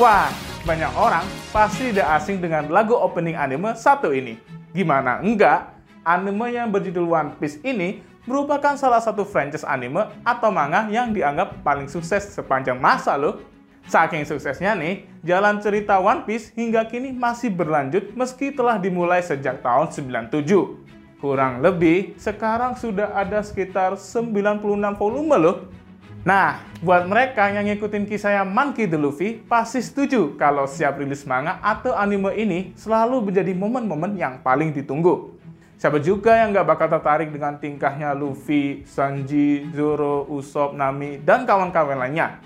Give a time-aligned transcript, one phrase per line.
[0.00, 0.32] Wah,
[0.64, 1.20] banyak orang
[1.52, 4.40] pasti tidak asing dengan lagu opening anime satu ini.
[4.72, 5.68] Gimana enggak?
[6.00, 11.60] Anime yang berjudul One Piece ini merupakan salah satu franchise anime atau manga yang dianggap
[11.60, 13.44] paling sukses sepanjang masa loh.
[13.84, 19.60] Saking suksesnya nih, jalan cerita One Piece hingga kini masih berlanjut meski telah dimulai sejak
[19.60, 21.20] tahun 97.
[21.20, 25.56] Kurang lebih, sekarang sudah ada sekitar 96 volume loh.
[26.22, 28.94] Nah, buat mereka yang ngikutin kisahnya Monkey D.
[28.94, 34.70] Luffy, pasti setuju kalau siap rilis manga atau anime ini selalu menjadi momen-momen yang paling
[34.70, 35.34] ditunggu.
[35.82, 41.98] Siapa juga yang nggak bakal tertarik dengan tingkahnya Luffy, Sanji, Zoro, Usopp, Nami, dan kawan-kawan
[41.98, 42.38] lainnya.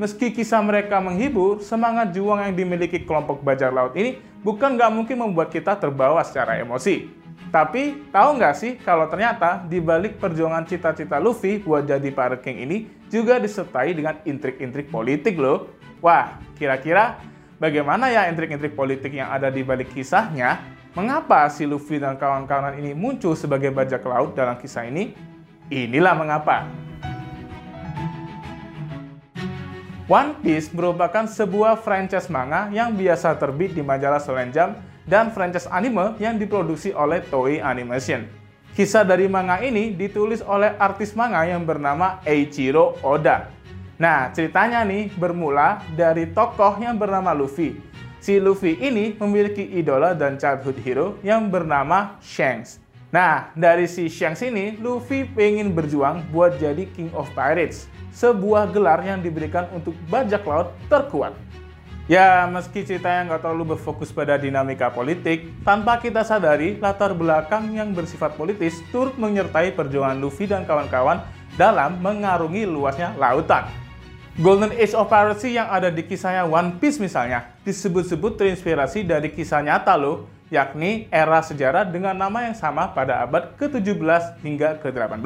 [0.00, 5.20] Meski kisah mereka menghibur, semangat juang yang dimiliki kelompok bajak laut ini bukan nggak mungkin
[5.20, 7.12] membuat kita terbawa secara emosi.
[7.52, 12.64] Tapi, tahu nggak sih kalau ternyata di balik perjuangan cita-cita Luffy buat jadi Pirate King
[12.64, 15.68] ini juga disertai dengan intrik-intrik politik loh.
[15.98, 17.18] Wah, kira-kira
[17.58, 20.62] bagaimana ya intrik-intrik politik yang ada di balik kisahnya?
[20.94, 25.14] Mengapa si Luffy dan kawan-kawan ini muncul sebagai bajak laut dalam kisah ini?
[25.70, 26.66] Inilah mengapa.
[30.10, 35.70] One Piece merupakan sebuah franchise manga yang biasa terbit di majalah Shonen Jump dan franchise
[35.70, 38.39] anime yang diproduksi oleh Toei Animation.
[38.70, 43.50] Kisah dari manga ini ditulis oleh artis manga yang bernama Eiichiro Oda.
[44.00, 47.76] Nah, ceritanya nih bermula dari tokoh yang bernama Luffy.
[48.20, 52.80] Si Luffy ini memiliki idola dan childhood hero yang bernama Shanks.
[53.10, 59.02] Nah, dari si Shanks ini, Luffy pengen berjuang buat jadi King of Pirates, sebuah gelar
[59.02, 61.34] yang diberikan untuk bajak laut terkuat.
[62.10, 67.94] Ya, meski ceritanya nggak terlalu berfokus pada dinamika politik, tanpa kita sadari latar belakang yang
[67.94, 71.22] bersifat politis turut menyertai perjuangan Luffy dan kawan-kawan
[71.54, 73.70] dalam mengarungi luasnya lautan.
[74.42, 79.62] Golden Age of Piracy yang ada di kisahnya One Piece misalnya, disebut-sebut terinspirasi dari kisah
[79.62, 85.22] nyata loh, yakni era sejarah dengan nama yang sama pada abad ke-17 hingga ke-18.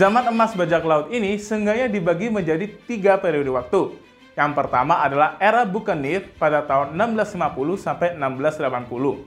[0.00, 4.05] Zaman emas bajak laut ini seenggaknya dibagi menjadi tiga periode waktu,
[4.36, 9.24] yang pertama adalah era Buccaneer pada tahun 1650 sampai 1680.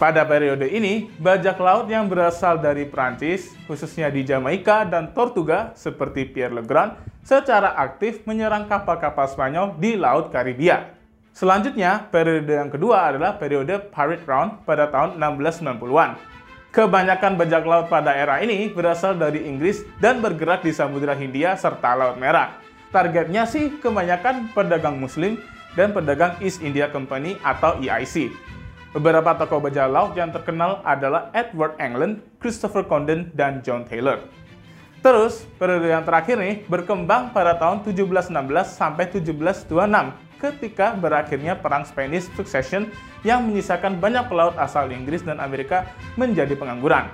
[0.00, 6.24] Pada periode ini, bajak laut yang berasal dari Prancis, khususnya di Jamaika dan Tortuga seperti
[6.24, 10.96] Pierre Le Grand, secara aktif menyerang kapal-kapal Spanyol di Laut Karibia.
[11.36, 16.16] Selanjutnya, periode yang kedua adalah periode Pirate Round pada tahun 1690-an.
[16.72, 21.98] Kebanyakan bajak laut pada era ini berasal dari Inggris dan bergerak di Samudra Hindia serta
[21.98, 25.36] Laut Merah targetnya sih kebanyakan pedagang muslim
[25.76, 28.32] dan pedagang East India Company atau EIC.
[28.96, 34.24] Beberapa tokoh bajak laut yang terkenal adalah Edward England, Christopher Condon, dan John Taylor.
[34.98, 38.32] Terus, periode yang terakhir nih berkembang pada tahun 1716
[38.66, 39.70] sampai 1726
[40.42, 42.90] ketika berakhirnya Perang Spanish Succession
[43.22, 45.86] yang menyisakan banyak pelaut asal Inggris dan Amerika
[46.18, 47.06] menjadi pengangguran.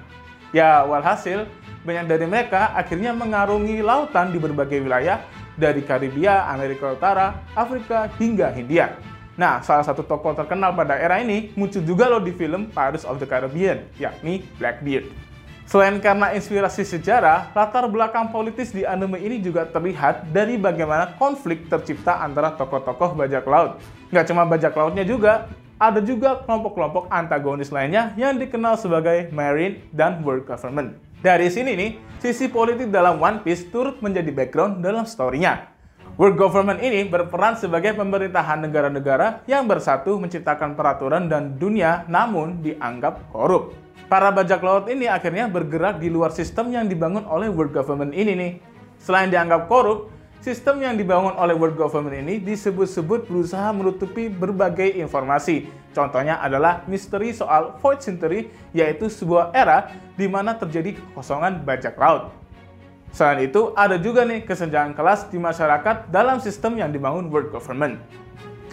[0.55, 1.45] Ya, walhasil,
[1.85, 5.21] banyak dari mereka akhirnya mengarungi lautan di berbagai wilayah
[5.55, 8.99] dari Karibia, Amerika Utara, Afrika, hingga Hindia.
[9.35, 13.19] Nah, salah satu tokoh terkenal pada era ini muncul juga loh di film Pirates of
[13.19, 15.11] the Caribbean, yakni Blackbeard.
[15.65, 21.67] Selain karena inspirasi sejarah, latar belakang politis di anime ini juga terlihat dari bagaimana konflik
[21.73, 23.81] tercipta antara tokoh-tokoh bajak laut.
[24.13, 25.49] Nggak cuma bajak lautnya juga,
[25.81, 30.95] ada juga kelompok-kelompok antagonis lainnya yang dikenal sebagai Marine dan World Government.
[31.25, 31.91] Dari sini nih,
[32.25, 35.69] sisi politik dalam One Piece turut menjadi background dalam story-nya.
[36.17, 43.29] World Government ini berperan sebagai pemerintahan negara-negara yang bersatu menciptakan peraturan dan dunia namun dianggap
[43.29, 43.77] korup.
[44.09, 48.33] Para bajak laut ini akhirnya bergerak di luar sistem yang dibangun oleh World Government ini
[48.33, 48.53] nih.
[48.97, 50.09] Selain dianggap korup,
[50.45, 57.31] sistem yang dibangun oleh World Government ini disebut-sebut berusaha menutupi berbagai informasi Contohnya adalah misteri
[57.31, 62.35] soal Void Century, yaitu sebuah era di mana terjadi kekosongan bajak laut.
[63.15, 68.03] Selain itu, ada juga nih kesenjangan kelas di masyarakat dalam sistem yang dibangun world government.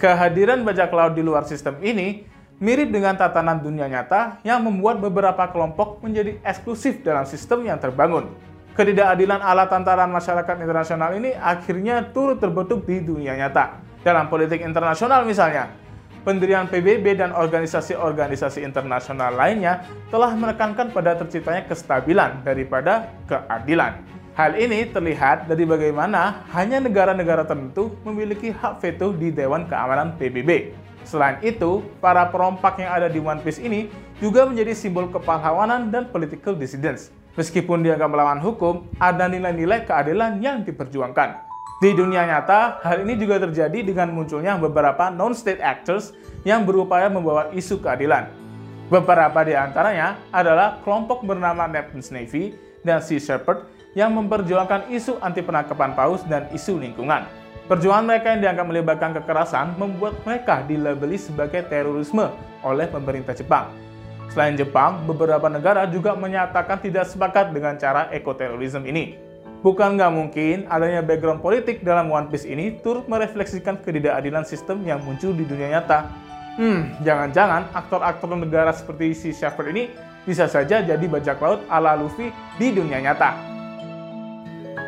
[0.01, 2.25] Kehadiran bajak laut di luar sistem ini
[2.57, 8.33] mirip dengan tatanan dunia nyata yang membuat beberapa kelompok menjadi eksklusif dalam sistem yang terbangun.
[8.71, 13.83] Ketidakadilan ala tantaran masyarakat internasional ini akhirnya turut terbentuk di dunia nyata.
[14.00, 15.75] Dalam politik internasional misalnya,
[16.23, 24.00] pendirian PBB dan organisasi-organisasi internasional lainnya telah menekankan pada terciptanya kestabilan daripada keadilan.
[24.39, 30.71] Hal ini terlihat dari bagaimana hanya negara-negara tertentu memiliki hak veto di Dewan Keamanan PBB.
[31.03, 33.91] Selain itu, para perompak yang ada di One Piece ini
[34.23, 37.12] juga menjadi simbol kepahlawanan dan political dissidence.
[37.39, 41.48] Meskipun dianggap melawan hukum, ada nilai-nilai keadilan yang diperjuangkan.
[41.81, 46.13] Di dunia nyata, hal ini juga terjadi dengan munculnya beberapa non-state actors
[46.45, 48.30] yang berupaya membawa isu keadilan.
[48.92, 55.39] Beberapa di antaranya adalah kelompok bernama Neptune's Navy dan Sea Shepherd yang memperjuangkan isu anti
[55.39, 57.24] penangkapan paus dan isu lingkungan.
[57.72, 62.28] Perjuangan mereka yang dianggap melibatkan kekerasan membuat mereka dilabeli sebagai terorisme
[62.68, 63.72] oleh pemerintah Jepang.
[64.31, 69.19] Selain Jepang, beberapa negara juga menyatakan tidak sepakat dengan cara ekoterorisme ini.
[69.60, 75.04] Bukan nggak mungkin adanya background politik dalam One Piece ini turut merefleksikan ketidakadilan sistem yang
[75.04, 76.07] muncul di dunia nyata.
[76.56, 79.92] Hmm, jangan-jangan aktor-aktor negara seperti si Shepherd ini
[80.24, 83.36] bisa saja jadi bajak laut ala Luffy di dunia nyata.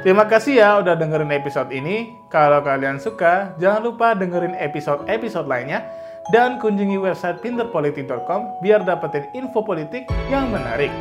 [0.08, 2.16] Terima kasih ya udah dengerin episode ini.
[2.32, 5.84] Kalau kalian suka, jangan lupa dengerin episode-episode lainnya
[6.32, 10.94] dan kunjungi website pinterpolitik.com biar dapetin info politik yang menarik.